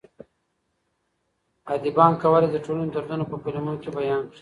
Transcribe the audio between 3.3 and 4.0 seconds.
په کلمو کي